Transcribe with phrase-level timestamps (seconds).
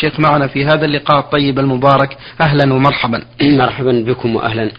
[0.00, 2.18] شيخ معنا في هذا اللقاء الطيب المبارك.
[2.40, 3.22] أهلا ومرحبا.
[3.42, 4.70] مرحبا بكم وأهلا.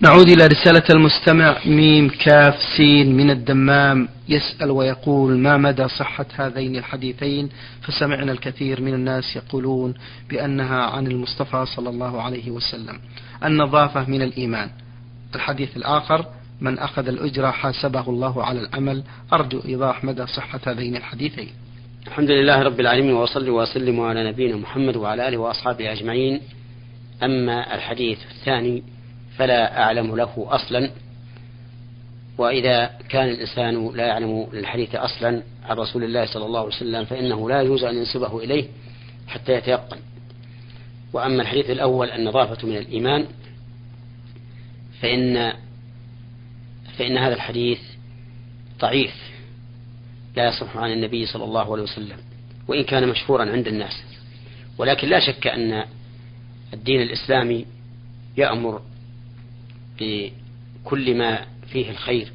[0.00, 4.08] نعود إلى رسالة المستمع ميم كاف سين من الدمام.
[4.28, 7.48] يسأل ويقول ما مدى صحة هذين الحديثين؟
[7.82, 9.94] فسمعنا الكثير من الناس يقولون
[10.30, 12.98] بأنها عن المصطفى صلى الله عليه وسلم.
[13.44, 14.70] النظافة من الإيمان.
[15.34, 16.26] الحديث الآخر
[16.60, 19.02] من أخذ الأجرة حاسبه الله على العمل.
[19.32, 21.61] أرجو إيضاح مدى صحة هذين الحديثين.
[22.06, 26.40] الحمد لله رب العالمين وصلي وسلم على نبينا محمد وعلى آله وأصحابه أجمعين.
[27.22, 28.82] أما الحديث الثاني
[29.36, 30.90] فلا أعلم له أصلا
[32.38, 37.48] وإذا كان الإنسان لا يعلم الحديث أصلا عن رسول الله صلى الله عليه وسلم فإنه
[37.48, 38.64] لا يجوز أن ينسبه إليه
[39.28, 39.98] حتى يتيقن.
[41.12, 43.26] وأما الحديث الأول النظافة من الإيمان
[45.00, 45.52] فإن
[46.98, 47.80] فإن هذا الحديث
[48.80, 49.31] ضعيف
[50.36, 52.16] لا يصح عن النبي صلى الله عليه وسلم
[52.68, 54.02] وإن كان مشهورا عند الناس.
[54.78, 55.84] ولكن لا شك أن
[56.74, 57.66] الدين الإسلامي
[58.36, 58.82] يأمر
[60.00, 62.32] بكل ما فيه الخير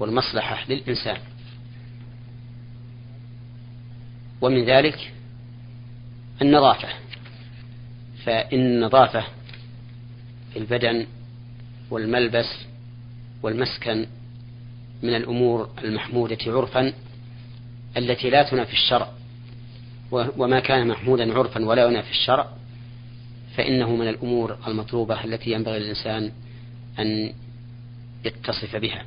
[0.00, 1.16] والمصلحة للإنسان.
[4.40, 5.12] ومن ذلك
[6.42, 6.88] النظافة
[8.24, 9.24] فإن النظافة
[10.52, 11.06] في البدن
[11.90, 12.46] والملبس
[13.42, 14.06] والمسكن
[15.02, 16.92] من الأمور المحمودة عرفا
[17.96, 19.08] التي لا تنافي الشرع
[20.12, 22.48] وما كان محمودا عرفا ولا ينافي الشرع
[23.56, 26.32] فإنه من الأمور المطلوبة التي ينبغي للإنسان
[26.98, 27.32] أن
[28.24, 29.04] يتصف بها.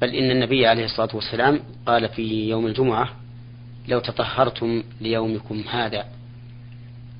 [0.00, 3.08] بل إن النبي عليه الصلاة والسلام قال في يوم الجمعة
[3.88, 6.04] لو تطهرتم ليومكم هذا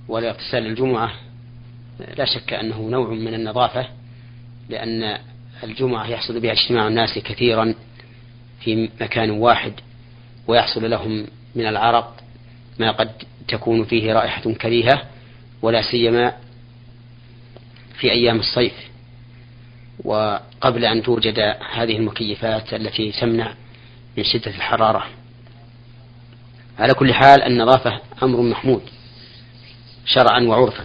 [0.09, 1.13] ولاغتسال الجمعة
[2.17, 3.87] لا شك أنه نوع من النظافة
[4.69, 5.19] لأن
[5.65, 7.75] الجمعة يحصل بها اجتماع الناس كثيرا
[8.67, 9.73] في مكان واحد
[10.47, 12.17] ويحصل لهم من العرق
[12.79, 13.11] ما قد
[13.49, 15.03] تكون فيه رائحة كريهة
[15.63, 16.33] ولا سيما
[17.99, 18.73] في أيام الصيف.
[20.05, 21.39] وقبل أن توجد
[21.75, 23.55] هذه المكيفات التي تمنع
[24.17, 25.07] من شدة الحرارة.
[26.79, 28.83] على كل حال النظافة أمر محمود
[30.07, 30.85] شرعا وعرفا.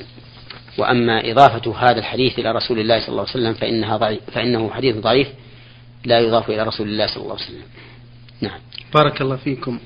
[0.77, 4.95] وأما إضافة هذا الحديث إلى رسول الله صلى الله عليه وسلم فإنها ضعيف فإنه حديث
[4.95, 5.27] ضعيف
[6.05, 7.63] لا يضاف إلى رسول الله صلى الله عليه وسلم.
[8.41, 8.59] نعم.
[8.93, 9.79] بارك الله فيكم.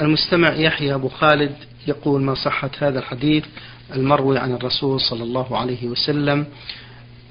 [0.00, 1.52] المستمع يحيى أبو خالد
[1.86, 3.44] يقول ما صحة هذا الحديث
[3.94, 6.46] المروي عن الرسول صلى الله عليه وسلم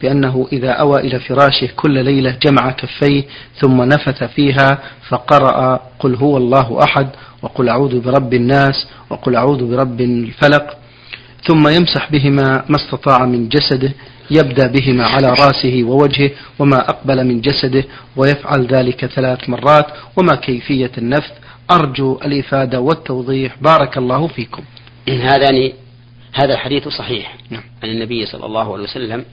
[0.01, 3.23] بأنه إذا أوى إلى فراشه كل ليلة جمع كفيه
[3.61, 4.79] ثم نفث فيها
[5.09, 7.09] فقرأ قل هو الله أحد
[7.41, 10.77] وقل أعوذ برب الناس وقل أعوذ برب الفلق
[11.47, 13.93] ثم يمسح بهما ما استطاع من جسده
[14.31, 17.83] يبدأ بهما على رأسه ووجهه وما أقبل من جسده
[18.15, 19.85] ويفعل ذلك ثلاث مرات
[20.17, 21.31] وما كيفية النفث.
[21.71, 23.57] أرجو الإفادة والتوضيح.
[23.61, 24.63] بارك الله فيكم.
[25.09, 25.71] هذان
[26.33, 27.35] هذا الحديث صحيح.
[27.49, 27.63] نعم.
[27.83, 29.25] عن النبي صلى الله عليه وسلم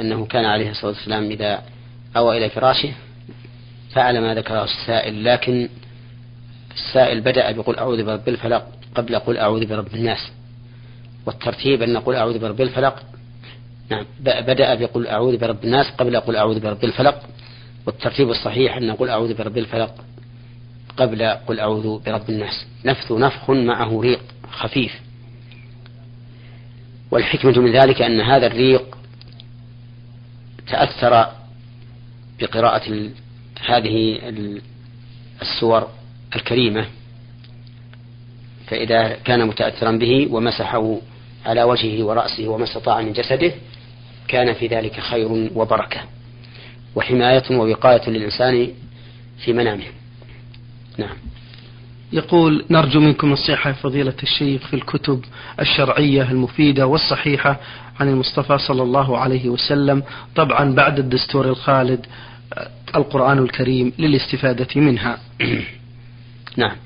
[0.00, 1.62] أنه كان عليه الصلاة والسلام إذا
[2.16, 2.92] أوى إلى فراشه
[3.94, 5.68] فعل ما ذكره السائل لكن
[6.74, 10.30] السائل بدأ بقول أعوذ برب الفلق قبل قل أعوذ برب الناس
[11.26, 13.02] والترتيب أن نقول أعوذ برب الفلق
[13.90, 14.06] نعم.
[14.20, 17.22] بدأ بقل أعوذ برب الناس قبل قل أعوذ برب الفلق
[17.86, 19.94] والترتيب الصحيح أن نقول أعوذ برب الفلق
[20.96, 22.66] قبل قل أعوذ برب الناس.
[22.84, 24.20] نفث نفخ معه ريق
[24.50, 25.00] خفيف.
[27.10, 28.96] والحكمة من ذلك أن هذا الريق
[30.66, 31.26] تأثر
[32.40, 33.10] بقراءة
[33.66, 34.20] هذه
[35.42, 35.88] السور
[36.36, 36.86] الكريمة.
[38.66, 40.98] فإذا كان متأثرا به ومسحه
[41.46, 43.52] على وجهه ورأسه وما استطاع من جسده
[44.30, 46.00] كان في ذلك خير وبركة
[46.94, 48.68] وحماية ووقاية للإنسان
[49.44, 49.84] في منامه.
[50.98, 51.16] نعم.
[52.12, 55.24] يقول نرجو منكم نصيحة فضيلة الشيخ في الكتب
[55.60, 57.60] الشرعية المفيدة والصحيحة
[58.00, 60.02] عن المصطفى صلى الله عليه وسلم
[60.36, 62.06] طبعا بعد الدستور الخالد
[62.96, 65.18] القرآن الكريم للاستفادة منها.
[66.56, 66.76] نعم.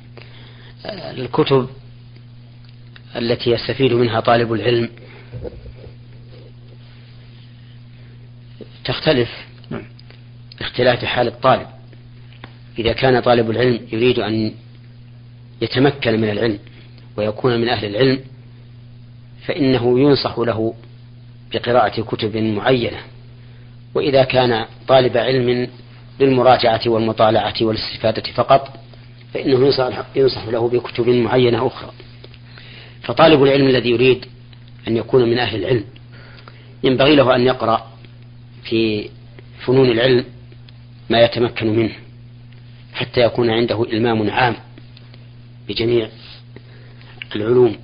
[0.87, 1.69] الكتب
[3.17, 4.89] التي يستفيد منها طالب العلم
[8.85, 9.31] تختلف
[9.71, 9.83] نعم.
[10.61, 11.67] اختلاف حال الطالب.
[12.79, 14.53] إذا كان طالب العلم يريد أن
[15.63, 16.59] يتمكن من العلم
[17.17, 18.21] ويكون من أهل العلم
[19.47, 20.75] فإنه ينصح له
[21.53, 22.99] بقراءة كتب معينة.
[23.95, 25.69] وإذا كان طالب علم
[26.21, 28.79] للمراجعة والمطالعة والاستفادة فقط
[29.35, 29.75] فإنه
[30.17, 31.91] ينصح له بكتب معينة أخرى.
[33.03, 34.27] فطالب العلم الذي يريد
[34.89, 35.85] أن يكون من أهل العلم
[36.85, 37.94] ينبغي له أن يقرأ
[38.65, 39.11] في
[39.67, 40.25] فنون العلم
[41.11, 41.93] ما يتمكن منه
[42.95, 44.57] حتى يكون عنده إلمام عام
[45.69, 46.09] بجميع
[47.37, 47.77] العلوم.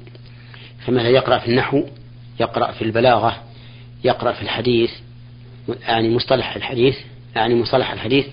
[0.86, 1.84] فمثلا يقرأ في النحو
[2.40, 3.42] يقرأ في البلاغة
[4.04, 4.90] يقرأ في الحديث
[5.82, 6.96] يعني مصطلح الحديث
[7.36, 8.26] يعني مصطلح الحديث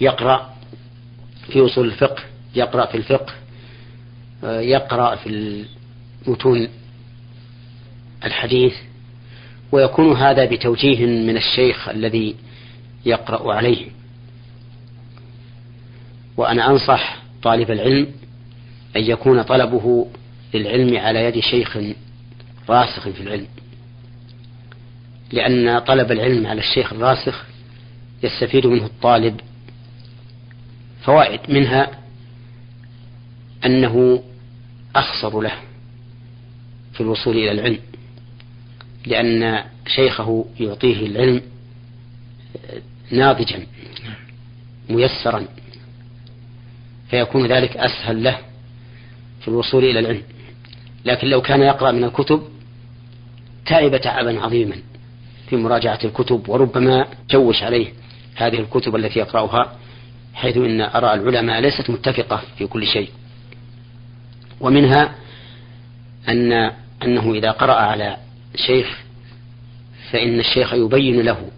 [0.00, 0.54] يقرأ
[1.52, 2.22] في أصول الفقه
[2.54, 3.34] يقرأ في الفقه
[4.44, 5.64] يقرأ في
[6.26, 6.68] متون
[8.24, 8.74] الحديث.
[9.74, 12.36] ويكون هذا بتوجيه من الشيخ الذي
[13.06, 13.86] يقرأ عليه.
[16.36, 18.06] وأنا أنصح طالب العلم
[18.96, 20.06] أن يكون طلبه
[20.54, 21.78] للعلم على يد شيخ
[22.68, 23.46] راسخ في العلم.
[25.32, 27.44] لأن طلب العلم على الشيخ الراسخ
[28.22, 29.40] يستفيد منه الطالب
[31.02, 31.90] فوائد منها
[33.66, 34.22] أنه
[34.96, 35.54] أخصر له
[36.92, 37.78] في الوصول إلى العلم.
[39.06, 41.42] لأن شيخه يعطيه العلم
[43.10, 43.66] ناضجا
[44.90, 45.46] ميسرا
[47.10, 48.38] فيكون ذلك أسهل له
[49.40, 50.22] في الوصول إلى العلم.
[51.04, 52.42] لكن لو كان يقرأ من الكتب
[53.66, 54.76] تعب تعبا عظيما
[55.48, 57.92] في مراجعة الكتب وربما جوش عليه
[58.36, 59.76] هذه الكتب التي يقرأها
[60.34, 63.10] حيث إن آراء العلماء ليست متفقة في كل شيء.
[64.60, 65.14] ومنها
[66.28, 66.52] أن
[67.02, 68.16] أنه إذا قرأ على
[68.56, 68.98] شيخ
[70.10, 71.50] فإن الشيخ يبين له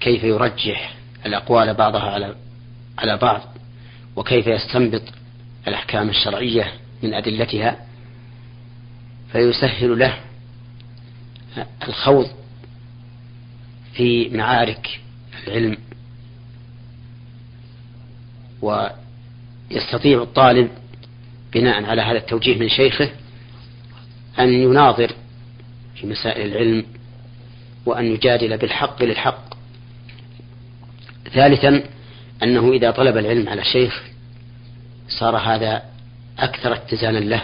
[0.00, 0.94] كيف يرجح
[1.26, 2.34] الأقوال بعضها على
[2.98, 3.40] على بعض
[4.16, 5.02] وكيف يستنبط
[5.68, 6.72] الأحكام الشرعية
[7.02, 7.86] من أدلتها
[9.32, 10.18] فيسهل له
[11.88, 12.30] الخوض
[13.94, 15.00] في معارك
[15.46, 15.76] العلم.
[18.62, 20.70] ويستطيع الطالب
[21.52, 23.10] بناء على هذا التوجيه من شيخه
[24.38, 25.12] أن يناظر
[26.00, 26.84] في مسائل العلم
[27.86, 29.54] وأن يجادل بالحق للحق.
[31.32, 31.82] ثالثا
[32.42, 34.02] أنه إذا طلب العلم على شيخ
[35.08, 35.82] صار هذا
[36.38, 37.42] أكثر اتزانا له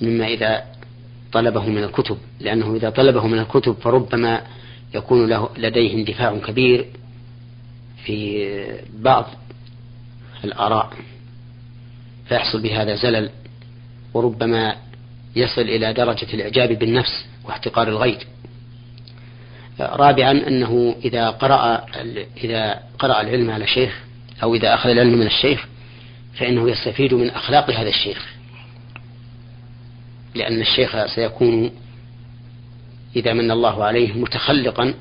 [0.00, 0.64] مما إذا
[1.32, 4.42] طلبه من الكتب لأنه إذا طلبه من الكتب فربما
[4.94, 6.86] يكون له لديه اندفاع كبير
[8.04, 8.48] في
[8.94, 9.26] بعض
[10.44, 10.92] الآراء
[12.28, 13.30] فيحصل بهذا زلل
[14.14, 14.76] وربما
[15.36, 18.26] يصل إلى درجة الإعجاب بالنفس واحتقار الغير
[19.80, 21.86] رابعا أنه إذا قرأ
[22.44, 24.00] إذا قرأ العلم على شيخ
[24.42, 25.66] أو إذا أخذ العلم من الشيخ
[26.34, 28.34] فإنه يستفيد من أخلاق هذا الشيخ.
[30.34, 31.70] لأن الشيخ سيكون
[33.16, 34.94] إذا من الله عليه متخلقا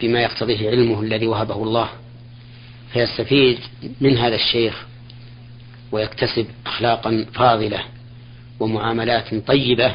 [0.00, 1.88] بما يقتضيه علمه الذي وهبه الله.
[2.92, 3.58] فيستفيد
[4.00, 4.86] من هذا الشيخ
[5.92, 7.84] ويكتسب أخلاقا فاضلة.
[8.62, 9.94] ومعاملات طيبة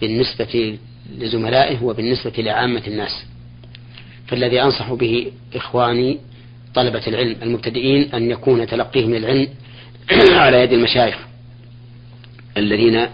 [0.00, 0.78] بالنسبة
[1.18, 3.24] لزملائه وبالنسبة لعامة الناس.
[4.26, 6.18] فالذي أنصح به إخواني
[6.74, 9.48] طلبة العلم المبتدئين أن يكون تلقيهم العلم
[10.42, 11.18] على يد المشايخ
[12.56, 13.06] الذين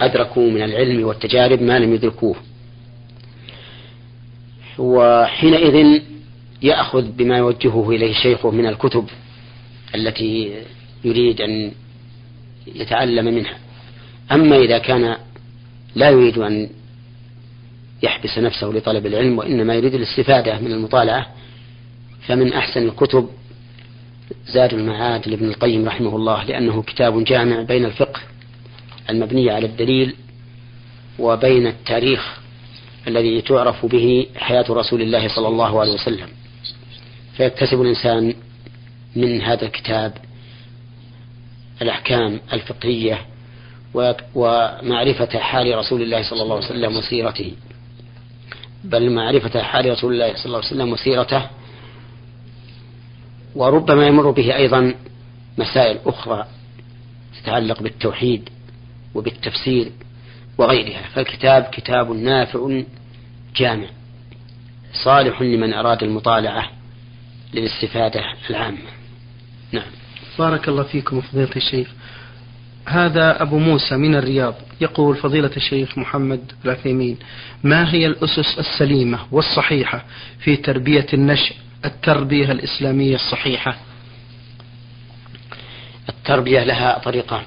[0.00, 2.36] أدركوا من العلم والتجارب ما لم يدركوه.
[4.78, 6.02] وحينئذ
[6.62, 9.06] يأخذ بما يوجهه إليه شيخه من الكتب
[9.94, 10.52] التي
[11.04, 11.72] يريد أن
[12.74, 13.65] يتعلم منها.
[14.32, 15.16] أما إذا كان
[15.94, 16.68] لا يريد أن
[18.02, 21.26] يحبس نفسه لطلب العلم وإنما يريد الاستفادة من المطالعة
[22.26, 23.28] فمن أحسن الكتب
[24.46, 28.20] زاد المعاد لابن القيم رحمه الله لأنه كتاب جامع بين الفقه
[29.10, 30.14] المبني على الدليل
[31.18, 32.38] وبين التاريخ
[33.08, 36.28] الذي تعرف به حياة رسول الله صلى الله عليه وسلم.
[37.36, 38.34] فيكتسب الإنسان
[39.16, 40.12] من هذا الكتاب
[41.82, 43.26] الأحكام الفقهية
[44.34, 47.52] ومعرفة حال رسول الله صلى الله عليه وسلم وسيرته.
[48.84, 51.46] بل معرفة حال رسول الله صلى الله عليه وسلم وسيرته
[53.54, 54.94] وربما يمر به أيضا
[55.58, 56.46] مسائل أخرى
[57.42, 58.48] تتعلق بالتوحيد
[59.14, 59.92] وبالتفسير
[60.58, 61.02] وغيرها.
[61.14, 62.82] فالكتاب كتاب نافع
[63.56, 63.86] جامع
[65.04, 66.70] صالح لمن أراد المطالعة
[67.54, 68.78] للاستفادة العامة.
[69.72, 69.90] نعم.
[70.38, 71.88] بارك الله فيكم فضيلة الشيخ.
[72.86, 74.54] هذا أبو موسى من الرياض.
[74.80, 77.18] يقول فضيلة الشيخ محمد العثيمين
[77.64, 80.04] ما هي الأسس السليمة والصحيحة
[80.38, 83.76] في تربية النشء؟ التربية الإسلامية الصحيحة.
[86.08, 87.42] التربية لها طريقان.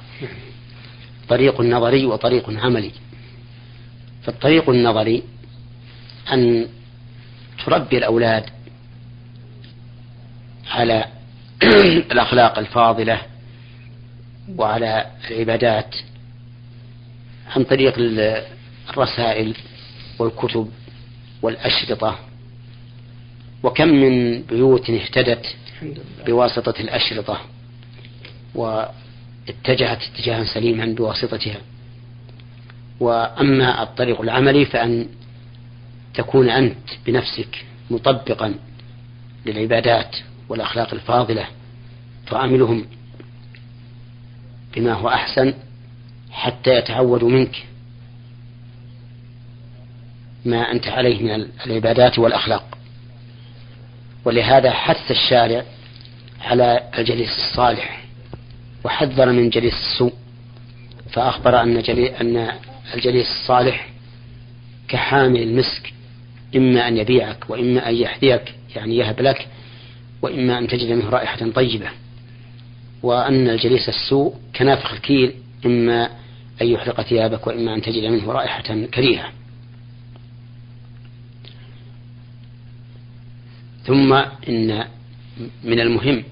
[1.29, 2.91] طريق نظري وطريق عملي.
[4.23, 5.23] فالطريق النظري
[6.33, 6.67] أن
[7.65, 8.43] تربي الأولاد
[10.71, 11.05] على
[12.11, 13.21] الأخلاق الفاضلة
[14.57, 15.95] وعلى العبادات
[17.55, 17.93] عن طريق
[18.89, 19.55] الرسائل
[20.19, 20.69] والكتب
[21.41, 22.19] والأشرطة.
[23.63, 25.55] وكم من بيوت اهتدت
[26.25, 27.41] بواسطة الأشرطة
[28.55, 31.57] واتجهت اتجاها سليما بواسطتها.
[32.99, 35.07] وأما الطريق العملي فأن
[36.13, 38.55] تكون أنت بنفسك مطبقا
[39.45, 40.15] للعبادات
[40.49, 41.45] والأخلاق الفاضلة
[42.27, 42.85] تعاملهم
[44.75, 45.53] بما هو أحسن
[46.31, 47.65] حتى يتعودوا منك.
[50.45, 52.77] ما أنت عليه من العبادات والأخلاق.
[54.25, 55.63] ولهذا حث الشارع
[56.41, 58.03] على الجليس الصالح
[58.83, 60.13] وحذر من جليس السوء.
[61.11, 61.77] فأخبر أن
[62.21, 62.51] أن
[62.93, 63.89] الجليس الصالح
[64.87, 65.93] كحامل المسك
[66.55, 69.47] إما أن يبيعك وإما أن يحذيك يعني يهب لك
[70.21, 71.89] وإما أن تجد منه رائحة طيبة.
[73.03, 75.33] وأن الجليس السوء كنافخ الكيل
[75.65, 76.09] إما
[76.61, 79.31] أن يحرق ثيابك وإما أن تجد منه رائحة كريهة.
[83.83, 84.13] ثم
[84.49, 84.85] إن
[85.63, 86.23] من المهم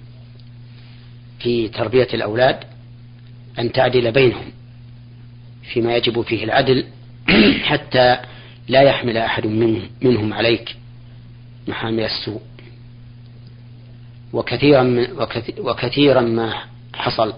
[1.40, 2.60] في تربية الأولاد
[3.60, 4.52] أن تعدل بينهم
[5.74, 6.86] فيما يجب فيه العدل
[7.70, 8.18] حتى
[8.68, 9.48] لا يحمل أحد
[10.02, 10.76] منهم عليك
[11.68, 12.42] محامل السوء.
[14.34, 15.08] وكثيرا
[15.60, 16.54] وكثيرا ما
[16.94, 17.34] حصل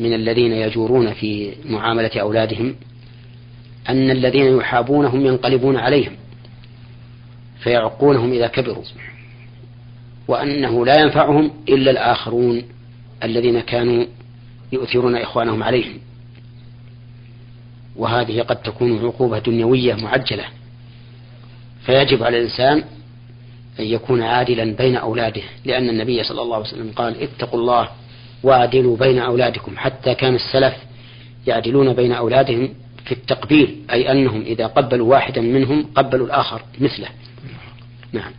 [0.00, 2.74] من الذين يجورون في معاملة أولادهم
[3.88, 6.12] أن الذين يحابونهم ينقلبون عليهم
[7.60, 8.84] فيعقونهم إذا كبروا
[10.28, 12.62] وأنه لا ينفعهم إلا الآخرون
[13.22, 14.04] الذين كانوا
[14.72, 15.98] يؤثرون إخوانهم عليهم.
[17.96, 20.44] وهذه قد تكون عقوبة دنيوية معجلة
[21.86, 22.84] فيجب على الإنسان
[23.80, 27.88] أن يكون عادلا بين أولاده لأن النبي صلى الله عليه وسلم قال اتقوا الله
[28.42, 29.72] وأعدلوا بين أولادكم.
[29.76, 30.74] حتى كان السلف
[31.46, 32.68] يعدلون بين أولادهم
[33.04, 37.08] في التقبيل أي أنهم إذا قبلوا واحدا منهم قبلوا الآخر مثله.
[38.12, 38.32] نعم.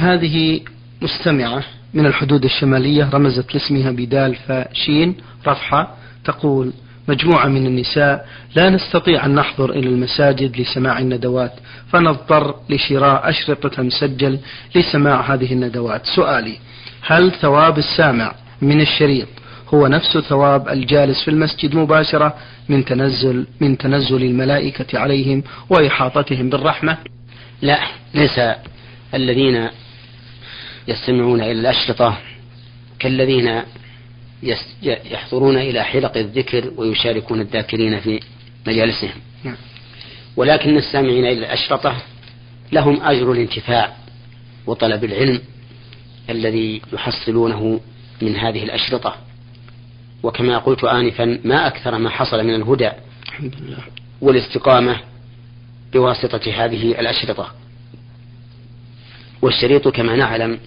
[0.00, 0.60] هذه
[1.02, 6.72] مستمعة من الحدود الشمالية رمزت لاسمها بدال فشين رفحة تقول
[7.10, 8.26] مجموعة من النساء
[8.56, 11.52] لا نستطيع أن نحضر إلى المساجد لسماع الندوات
[11.92, 14.38] فنضطر لشراء أشرطة مسجل
[14.74, 16.56] لسماع هذه الندوات سؤالي
[17.02, 19.28] هل ثواب السامع من الشريط
[19.74, 22.34] هو نفس ثواب الجالس في المسجد مباشرة
[22.68, 26.96] من تنزل من تنزل الملائكة عليهم وإحاطتهم بالرحمة؟
[27.62, 27.78] لا
[28.14, 28.40] ليس
[29.14, 29.68] الذين
[30.88, 32.18] يستمعون إلى الأشرطة
[32.98, 33.62] كالذين
[34.82, 38.20] يحضرون إلى حلق الذكر ويشاركون الذاكرين في
[38.66, 39.20] مجالسهم.
[39.44, 39.56] نعم.
[40.36, 41.96] ولكن السامعين إلى الأشرطة
[42.72, 43.96] لهم أجر الانتفاع
[44.66, 45.40] وطلب العلم
[46.30, 47.80] الذي يحصلونه
[48.22, 49.16] من هذه الأشرطة.
[50.22, 52.90] وكما قلت آنفا ما أكثر ما حصل من الهدى
[53.28, 53.78] الحمد لله.
[54.20, 54.96] والاستقامة
[55.92, 57.54] بواسطة هذه الأشرطة.
[59.42, 60.58] والشريط كما نعلم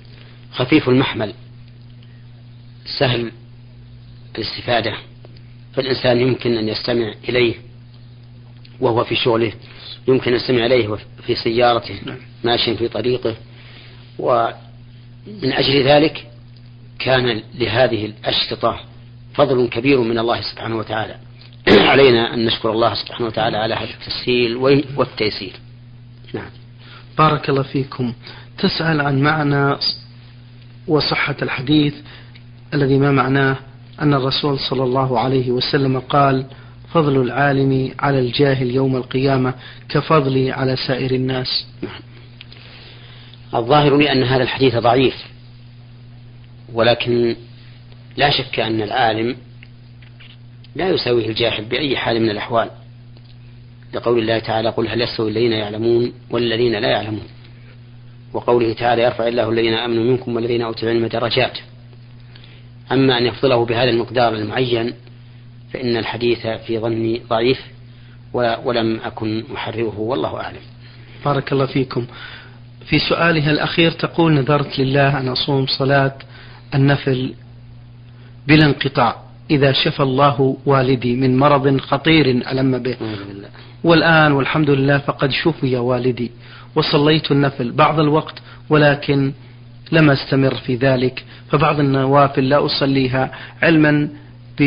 [0.51, 1.34] خفيف المحمل
[3.00, 3.32] سهل
[4.38, 4.94] الاستفادة
[5.74, 7.56] فالإنسان يمكن أن يستمع إليه
[8.80, 9.54] وهو في شغله
[10.08, 12.18] يمكن أن يستمع إليه في سيارته نعم.
[12.44, 13.36] ماشيا في طريقه
[14.20, 16.28] ومن أجل ذلك
[17.00, 18.80] كان لهذه الأشرطة
[19.34, 21.16] فضل كبير من الله سبحانه وتعالى.
[21.92, 24.56] علينا أن نشكر الله سبحانه وتعالى على هذا التسهيل
[24.98, 25.54] والتيسير.
[26.34, 26.50] نعم.
[27.18, 28.13] بارك الله فيكم.
[28.58, 29.78] تسأل عن معنى
[30.88, 31.94] وصحة الحديث
[32.74, 33.58] الذي ما معناه؟
[34.01, 36.45] أن الرسول صلى الله عليه وسلم قال
[36.93, 39.53] فضل العالم على الجاهل يوم القيامة
[39.89, 41.67] كفضلي على سائر الناس.
[43.55, 45.25] الظاهر لي أن هذا الحديث ضعيف
[46.73, 47.35] ولكن
[48.17, 49.35] لا شك أن العالم
[50.75, 52.69] لا يساويه الجاهل بأي حال من الأحوال.
[53.93, 57.27] لقول الله تعالى قل هل يستوي الذين يعلمون والذين لا يعلمون.
[58.33, 61.57] وقوله تعالى يرفع الله الذين آمنوا منكم والذين أوتوا العلم درجات.
[62.92, 64.94] أما أن يفضله بهذا المقدار المعين
[65.74, 67.60] فإن الحديث في ظني ضعيف
[68.34, 70.62] ولم أكن محرره والله أعلم.
[71.25, 72.06] بارك الله فيكم.
[72.86, 76.16] في سؤالها الأخير تقول نذرت لله أن أصوم صلاة
[76.75, 77.34] النفل
[78.48, 79.16] بلا انقطاع
[79.52, 82.98] إذا شفى الله والدي من مرض خطير ألم به
[83.84, 86.32] والآن والحمد لله فقد شفي والدي
[86.75, 88.36] وصليت النفل بعض الوقت
[88.70, 89.34] ولكن
[89.92, 93.32] لم أستمر في ذلك فبعض النوافل لا أصليها.
[93.62, 94.10] علما
[94.60, 94.63] ب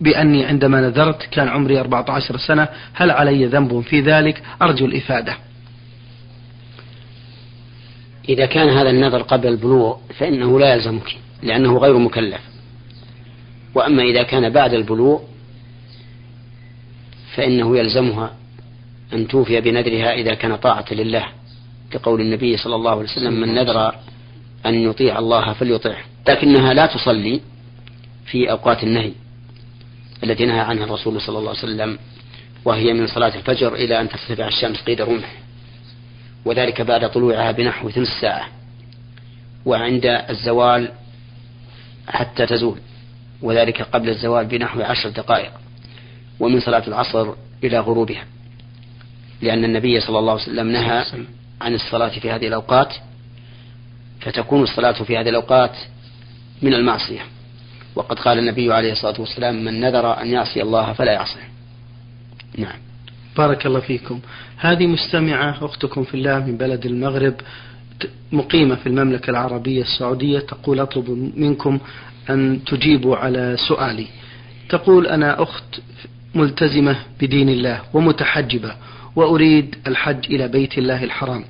[0.00, 5.36] بأني عندما نذرت كان عمري 14 سنة هل علي ذنب في ذلك؟ أرجو الإفادة.
[8.28, 12.40] إذا كان هذا النذر قبل البلوغ فإنه لا يلزمك لأنه غير مكلف.
[13.74, 15.20] وأما إذا كان بعد البلوغ
[17.34, 18.32] فإنه يلزمها
[19.12, 21.37] أن توفي بنذرها إذا كان طاعة لله.
[21.90, 23.94] كقول النبي صلى الله عليه وسلم من نذر
[24.66, 25.96] أن يطيع الله فليطعه.
[26.28, 27.40] لكنها لا تصلي
[28.26, 29.12] في أوقات النهي
[30.24, 31.98] التي نهى عنها الرسول صلى الله عليه وسلم
[32.64, 35.32] وهي من صلاة الفجر إلى أن ترتفع الشمس قيد رمح
[36.44, 38.48] وذلك بعد طلوعها بنحو ثلث ساعة
[39.66, 40.92] وعند الزوال
[42.08, 42.78] حتى تزول
[43.42, 45.52] وذلك قبل الزوال بنحو عشر دقائق
[46.40, 47.32] ومن صلاة العصر
[47.64, 48.24] إلى غروبها
[49.42, 51.04] لأن النبي صلى الله عليه وسلم نهى
[51.60, 52.94] عن الصلاة في هذه الأوقات
[54.20, 55.76] فتكون الصلاة في هذه الأوقات
[56.62, 57.20] من المعصية.
[57.94, 61.48] وقد قال النبي عليه الصلاة والسلام من نذر أن يعصي الله فلا يعصيه.
[62.58, 62.78] نعم.
[63.36, 64.20] بارك الله فيكم.
[64.56, 67.34] هذه مستمعة أختكم في الله من بلد المغرب
[68.32, 71.78] مقيمة في المملكة العربية السعودية تقول أطلب منكم
[72.30, 74.06] أن تجيبوا على سؤالي.
[74.68, 75.80] تقول أنا أخت
[76.34, 78.74] ملتزمة بدين الله ومتحجبة
[79.16, 81.44] وأريد الحج إلى بيت الله الحرام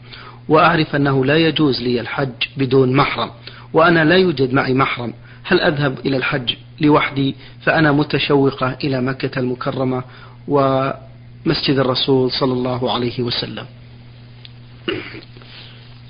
[0.48, 3.30] وأعرف أنه لا يجوز لي الحج بدون محرم
[3.72, 5.14] وأنا لا يوجد معي محرم.
[5.44, 10.02] هل أذهب إلى الحج لوحدي؟ فأنا متشوقة إلى مكة المكرمة
[10.48, 13.66] ومسجد الرسول صلى الله عليه وسلم.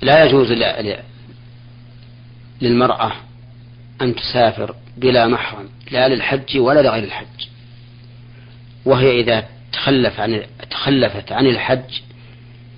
[0.01, 0.51] لا يجوز
[2.61, 3.11] للمرأة
[4.01, 7.47] أن تسافر بلا محرم لا للحج ولا لغير الحج.
[8.85, 12.01] وهي إذا تخلف عن تخلفت عن الحج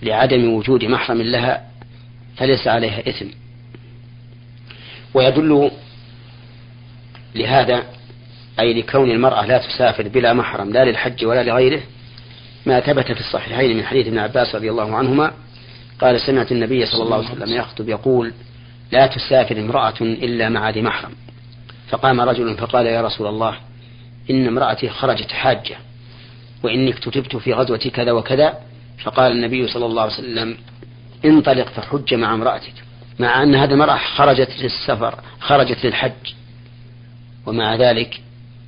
[0.01, 1.65] لعدم وجود محرم لها
[2.37, 3.25] فليس عليها إثم.
[5.13, 5.71] ويدل
[7.35, 7.83] لهذا
[8.59, 11.81] أي لكون المرأة لا تسافر بلا محرم لا للحج ولا لغيره
[12.65, 15.31] ما ثبت في الصحيحين من حديث ابن عباس رضي الله عنهما
[16.01, 18.33] قال سمعت النبي صلى الله عليه وسلم يخطب يقول
[18.91, 21.11] لا تسافر امرأة إلا مع ذي محرم.
[21.89, 23.55] فقام رجل فقال يا رسول الله
[24.29, 25.77] إن امرأتي خرجت حاجة.
[26.63, 28.59] وإني اكتتبت في غزوة كذا وكذا
[29.03, 30.57] فقال النبي صلى الله عليه وسلم
[31.25, 32.73] انطلق فحج مع امرأتك
[33.19, 36.33] مع أن هذه المرأة خرجت للسفر خرجت للحج.
[37.45, 38.21] ومع ذلك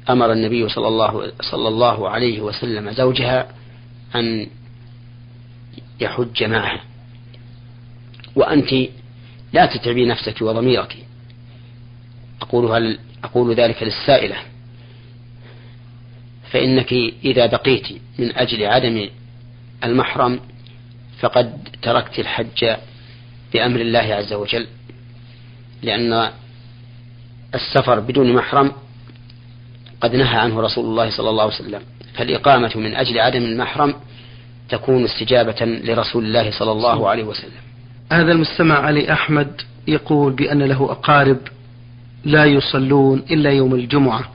[0.09, 3.47] أمر النبي صلى الله صلى الله عليه وسلم زوجها
[4.15, 4.47] أن
[5.99, 6.81] يحج معها.
[8.35, 8.73] وأنت
[9.53, 10.97] لا تتعبي نفسك وضميرك.
[12.41, 14.35] أقولها أقول ذلك للسائلة.
[16.53, 16.93] فإنك
[17.25, 17.87] إذا بقيت
[18.19, 19.09] من أجل عدم
[19.83, 20.39] المحرم
[21.19, 22.75] فقد تركت الحج
[23.53, 24.67] بأمر الله عز وجل
[25.83, 26.31] لأن
[27.55, 28.71] السفر بدون محرم
[30.01, 31.81] قد نهى عنه رسول الله صلى الله عليه وسلم
[32.13, 33.93] فالإقامة من أجل عدم المحرم
[34.69, 37.61] تكون استجابة لرسول الله صلى الله عليه وسلم.
[38.11, 41.37] هذا المستمع علي أحمد يقول بأن له أقارب
[42.25, 44.32] لا يصلون إلا يوم الجمعة.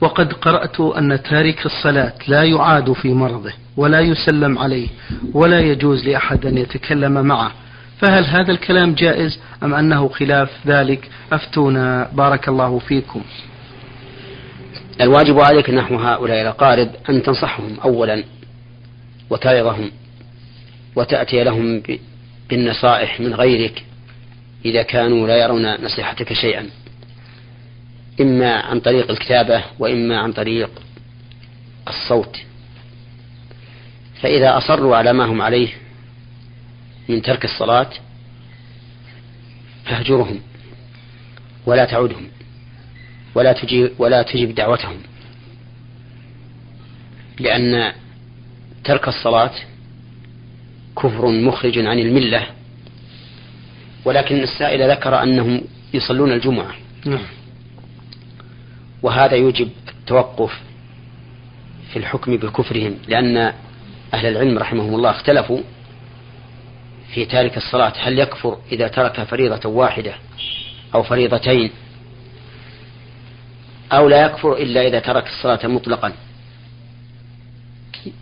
[0.00, 4.88] وقد قرأت أن تارك الصلاة لا يعاد في مرضه ولا يسلم عليه
[5.32, 7.52] ولا يجوز لأحد أن يتكلم معه.
[7.98, 12.10] فهل هذا الكلام جائز أم أنه خلاف ذلك؟ أفتونا.
[12.12, 13.22] بارك الله فيكم.
[15.00, 18.24] الواجب عليك نحو هؤلاء الأقارب أن تنصحهم أولا
[19.30, 19.90] وتعظهم
[20.96, 21.82] وتأتي لهم
[22.50, 23.84] بالنصائح من غيرك
[24.64, 26.66] إذا كانوا لا يرون نصيحتك شيئا.
[28.20, 30.70] إما عن طريق الكتابة وإما عن طريق
[31.88, 32.36] الصوت.
[34.22, 35.68] فإذا أصروا على ما هم عليه
[37.08, 37.90] من ترك الصلاة
[39.84, 40.40] فاهجرهم
[41.66, 42.28] ولا تعودهم
[43.34, 44.96] ولا تجيب ولا تجب دعوتهم.
[47.40, 47.92] لأن
[48.84, 49.52] ترك الصلاة
[50.96, 52.46] كفر مخرج عن الملة.
[54.04, 55.62] ولكن السائل ذكر أنهم
[55.94, 56.74] يصلون الجمعة.
[57.04, 57.35] نعم.
[59.02, 60.60] وهذا يوجب التوقف
[61.92, 63.36] في الحكم بكفرهم لأن
[64.14, 65.60] أهل العلم رحمهم الله اختلفوا
[67.14, 70.14] في تارك الصلاة هل يكفر إذا ترك فريضة واحدة
[70.94, 71.70] أو فريضتين
[73.92, 76.12] أو لا يكفر إلا إذا ترك الصلاة مطلقا؟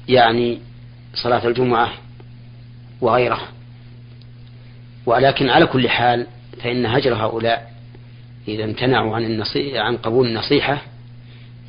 [0.09, 0.59] يعني
[1.15, 1.93] صلاة الجمعة
[3.01, 3.49] وغيرها.
[5.07, 6.27] ولكن على كل حال
[6.63, 7.74] فإن هجر هؤلاء
[8.49, 10.83] إذا امتنعوا عن النصيحة عن قبول النصيحة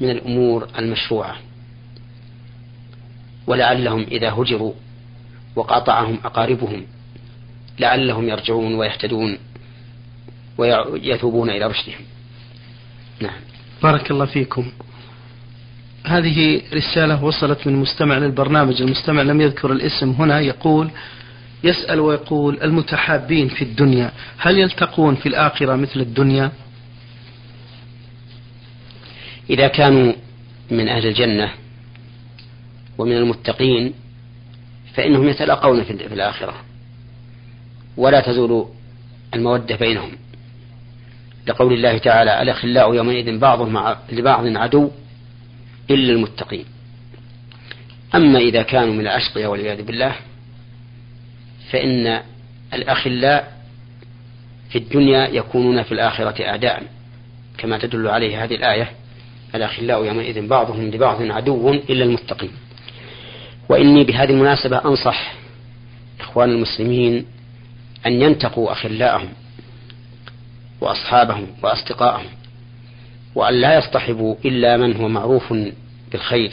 [0.02, 1.36] من الأمور المشروعة.
[3.48, 4.74] ولعلهم إذا هجروا
[5.56, 6.86] وقاطعهم أقاربهم
[7.80, 9.38] لعلهم يرجعون ويهتدون
[10.58, 12.02] ويتوبون إلى رشدهم.
[13.22, 13.40] نعم.
[13.84, 14.72] بارك الله فيكم.
[16.06, 18.82] هذه رسالة وصلت من مستمع للبرنامج.
[18.82, 20.90] المستمع لم يذكر الاسم هنا يقول
[21.64, 26.52] يسأل ويقول المتحابين في الدنيا هل يلتقون في الآخرة مثل الدنيا؟
[29.50, 30.14] إذا كانوا
[30.72, 31.52] من أهل الجنة
[32.98, 33.94] ومن المتقين
[34.94, 36.54] فإنهم يتلاقون في الآخرة
[37.98, 38.68] ولا تزول
[39.34, 40.12] المودة بينهم.
[41.48, 44.92] لقول الله تعالى الأخلاء يومئذ بعضهم لبعض عدو
[45.90, 46.66] إلا المتقين.
[48.16, 50.16] أما إذا كانوا من الأشقياء والعياذ بالله
[51.72, 52.22] فإن
[52.74, 53.56] الأخلاء
[54.70, 56.84] في الدنيا يكونون في الآخرة أعداء
[57.58, 58.92] كما تدل عليه هذه الآية.
[59.56, 62.52] الأخلاء يومئذ بعضهم لبعض عدو إلا المتقين.
[63.70, 65.34] وإني بهذه المناسبة أنصح
[66.20, 67.26] إخوان المسلمين
[68.06, 69.30] أن ينتقوا أخلاءهم
[70.82, 72.30] وأصحابهم وأصدقائهم
[73.36, 75.54] وأن لا يصطحبوا إلا من هو معروف
[76.12, 76.52] بالخير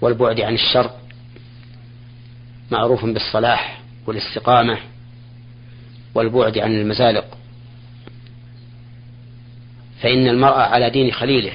[0.00, 0.90] والبعد عن الشر
[2.70, 4.78] معروف بالصلاح والاستقامة
[6.14, 7.24] والبعد عن المزالق.
[10.00, 11.52] فإن المرء على دين خليله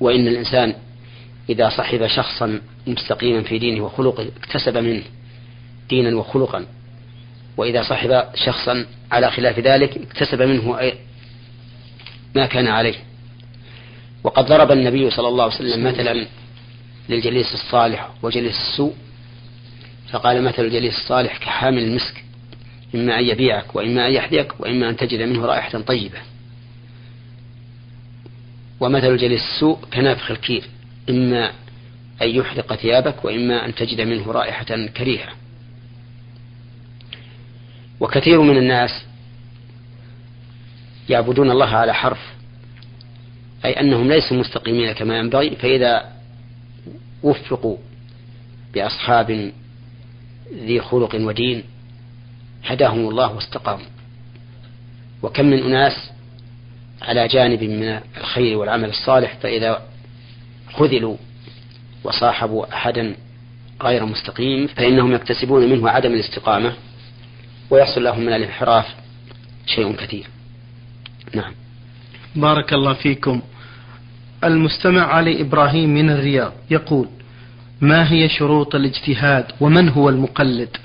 [0.00, 0.74] وإن الإنسان
[1.50, 5.02] إذا صحب شخصا مستقيما في دينه وخلقه اكتسب منه
[5.88, 6.66] دينا وخلقا.
[7.56, 10.92] وإذا صحب شخصا على خلاف ذلك اكتسب منه
[12.34, 12.94] ما كان عليه.
[14.24, 16.26] وقد ضرب النبي صلى الله عليه وسلم مثلا
[17.08, 18.94] للجليس الصالح وجليس السوء
[20.10, 22.24] فقال مثل الجليس الصالح كحامل المسك
[22.94, 26.18] إما أن يبيعك وإما أن يحذيك وإما أن تجد منه رائحة طيبة.
[28.80, 30.64] ومثل الجليس السوء كنافخ الكير
[31.10, 31.52] إما
[32.22, 35.28] أن يحرق ثيابك وإما أن تجد منه رائحة كريهة.
[38.00, 38.90] وكثير من الناس
[41.08, 42.20] يعبدون الله على حرف
[43.64, 46.12] أي أنهم ليسوا مستقيمين كما ينبغي فإذا
[47.22, 47.76] وفقوا
[48.74, 49.52] بأصحاب
[50.54, 51.62] ذي خلق ودين
[52.64, 53.86] هداهم الله واستقاموا.
[55.22, 56.10] وكم من أناس
[57.02, 59.82] على جانب من الخير والعمل الصالح فإذا
[60.72, 61.16] خذلوا
[62.04, 63.14] وصاحبوا أحدا
[63.82, 66.72] غير مستقيم فإنهم يكتسبون منه عدم الاستقامة
[67.70, 68.86] ويحصل لهم من الانحراف
[69.66, 70.26] شيء كثير.
[71.34, 71.52] نعم.
[72.36, 73.42] بارك الله فيكم.
[74.44, 77.08] المستمع علي إبراهيم من الرياض يقول
[77.80, 80.76] ما هي شروط الاجتهاد ومن هو المقلد?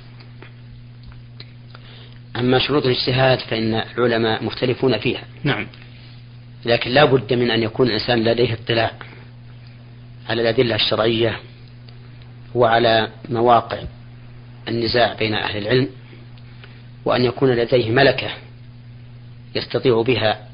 [2.36, 5.24] أما شروط الاجتهاد فإن العلماء مختلفون فيها.
[5.44, 5.68] نعم.
[6.66, 8.92] لكن لا بد من أن يكون الإنسان لديه اطلاع
[10.30, 11.40] على الأدلة الشرعية
[12.56, 13.78] وعلى مواقع
[14.68, 15.90] النزاع بين أهل العلم
[17.06, 18.30] وأن يكون لديه ملكة
[19.56, 20.48] يستطيع بها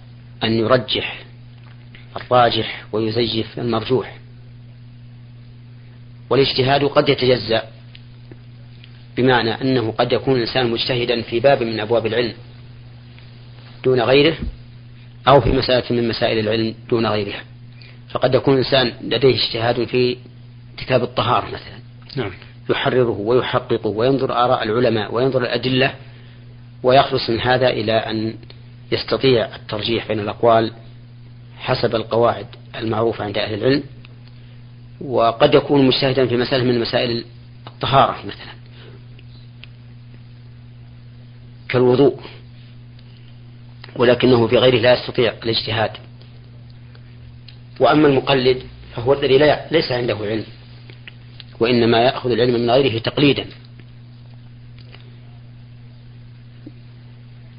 [0.44, 1.24] أن يرجح
[2.16, 4.18] الراجح ويزيف المرجوح.
[6.30, 7.64] والاجتهاد قد يتجزأ
[9.18, 12.34] بمعنى أنه قد يكون الإنسان مجتهدا في باب من أبواب العلم
[13.84, 14.38] دون غيره
[15.28, 17.44] أو في مسألة من مسائل العلم دون غيرها.
[18.10, 20.18] فقد يكون الإنسان لديه اجتهاد في
[20.78, 21.80] كتاب الطهارة مثلا.
[22.16, 22.32] نعم.
[22.70, 25.94] يحرره ويحققه وينظر آراء العلماء وينظر الأدلة
[26.84, 28.34] ويخلص من هذا إلى أن
[28.92, 30.74] يستطيع الترجيح بين الأقوال
[31.58, 33.84] حسب القواعد المعروفة عند أهل العلم.
[35.02, 37.26] وقد يكون مجتهدا في مسألة من مسائل
[37.68, 38.60] الطهارة مثلا.
[41.70, 42.20] كالوضوء.
[44.00, 45.92] ولكنه في غيره لا يستطيع الاجتهاد.
[47.80, 48.64] وأما المقلد
[48.96, 50.46] فهو الذي لا ليس عنده علم
[51.60, 53.46] وإنما يأخذ العلم من غيره تقليدا.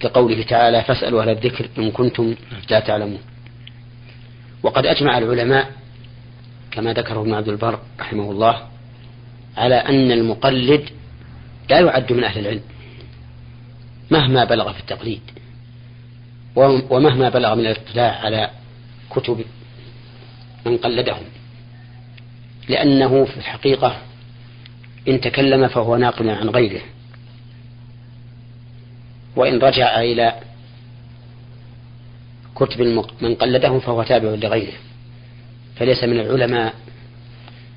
[0.00, 2.34] كقوله تعالى فاسألوا أهل الذكر إن كنتم
[2.70, 3.20] لا تعلمون
[4.62, 5.70] وقد أجمع العلماء
[6.70, 8.68] كما ذكره ابن عبد البر رحمه الله
[9.56, 10.90] على أن المقلد
[11.70, 12.62] لا يعد من أهل العلم
[14.10, 15.20] مهما بلغ في التقليد.
[16.56, 18.50] ومهما بلغ من الاطلاع على
[19.10, 19.44] كتب
[20.66, 21.22] من قلدهم.
[22.68, 23.96] لأنه في الحقيقة
[25.08, 26.82] إن تكلم فهو ناقل عن غيره.
[29.36, 30.34] وإن رجع إلى
[32.54, 32.82] كتب
[33.20, 34.76] من قلدهم فهو تابع لغيره.
[35.76, 36.74] فليس من العلماء.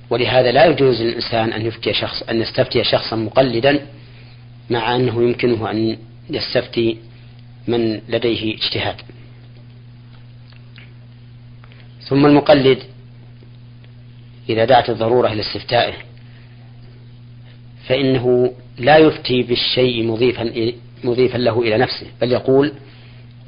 [0.10, 3.86] ولهذا لا يجوز للإنسان أن يفتي شخص أن يستفتي شخصا مقلدا
[4.70, 5.98] مع أنه يمكنه أن
[6.30, 6.98] يستفتي
[7.68, 8.96] من لديه اجتهاد.
[12.08, 12.84] ثم المقلد
[14.50, 15.94] إذا دعت الضرورة إلى استفتائه
[17.88, 20.74] فإنه لا يفتي بالشيء مضيفا
[21.04, 22.74] مضيفا له إلى نفسه بل يقول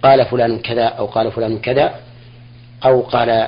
[0.04, 2.00] قال فلان كذا أو قال فلان كذا
[2.86, 3.48] أو قال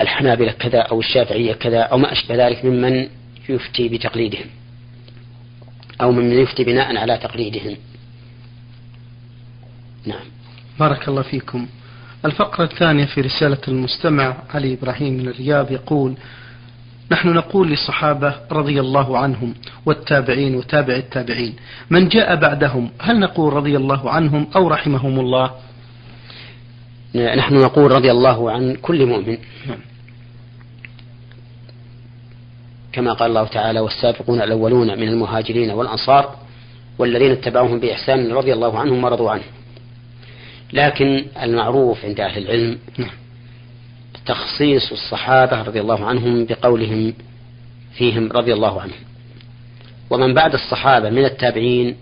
[0.00, 3.08] الحنابلة كذا أو الشافعية كذا أو ما أشبه ذلك ممن
[3.48, 4.46] يفتي بتقليدهم
[6.00, 7.76] أو ممن يفتي بناء على تقليدهم.
[10.06, 10.24] نعم.
[10.80, 11.66] بارك الله فيكم.
[12.24, 16.14] الفقرة الثانية في رسالة المستمع علي إبراهيم من الرياض يقول
[17.12, 19.54] نحن نقول للصحابة رضي الله عنهم
[19.86, 21.54] والتابعين وتابع التابعين
[21.90, 25.50] من جاء بعدهم هل نقول رضي الله عنهم أو رحمهم الله؟
[27.14, 29.38] نحن نقول رضي الله عن كل مؤمن.
[32.92, 36.36] كما قال الله تعالى والسابقون الأولون من المهاجرين والأنصار
[36.98, 39.42] والذين اتبعوهم بإحسان رضي الله عنهم ورضوا عنه.
[40.72, 43.10] لكن المعروف عند أهل العلم نعم.
[44.26, 47.14] تخصيص الصحابة رضي الله عنهم بقولهم
[47.94, 49.00] فيهم رضي الله عنهم.
[50.10, 51.96] ومن بعد الصحابة من التابعين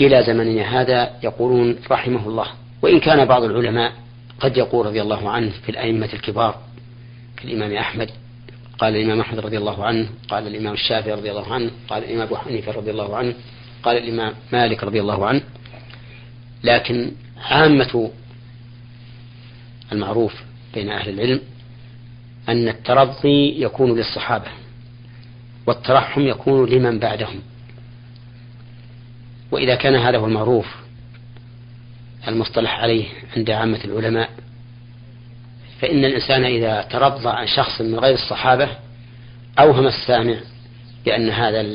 [0.00, 2.46] إلى زمننا هذا يقولون رحمه الله.
[2.82, 3.92] وإن كان بعض العلماء
[4.40, 6.58] قد يقول رضي الله عنه في الأئمة الكبار
[7.36, 8.10] كالإمام أحمد
[8.78, 12.36] قال الإمام أحمد رضي الله عنه قال الإمام الشافعي رضي الله عنه قال الإمام أبو
[12.36, 13.34] حنيفة رضي الله عنه
[13.82, 15.40] قال الإمام مالك رضي الله عنه.
[16.64, 17.12] لكن
[17.44, 18.10] عامة
[19.92, 20.34] المعروف
[20.74, 21.40] بين أهل العلم
[22.48, 24.48] أن الترضي يكون للصحابة
[25.66, 27.40] والترحم يكون لمن بعدهم.
[29.50, 30.66] وإذا كان هذا هو المعروف
[32.28, 34.30] المصطلح عليه عند عامة العلماء
[35.80, 38.68] فإن الإنسان إذا ترضى عن شخص من غير الصحابة
[39.58, 40.36] أوهم السامع
[41.04, 41.66] بأن هذا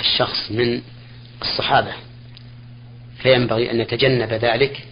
[0.00, 0.82] الشخص من
[1.42, 1.92] الصحابة.
[3.18, 4.86] فينبغي أن يتجنب ذلك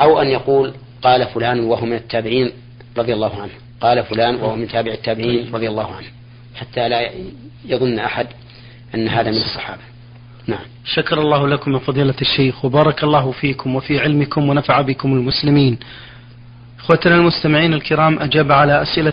[0.00, 2.52] أو أن يقول قال فلان وهو من التابعين
[2.98, 3.52] رضي الله عنه.
[3.80, 6.06] قال فلان وهو من تابع التابعين رضي الله عنه.
[6.54, 7.10] حتى لا
[7.64, 8.26] يظن أحد
[8.94, 9.82] أن هذا من الصحابة.
[10.46, 10.64] نعم.
[10.84, 15.78] شكر الله لكم يا فضيلة الشيخ وبارك الله فيكم وفي علمكم ونفع بكم المسلمين.
[16.78, 19.12] إخوتنا المستمعين الكرام أجاب على أسئلة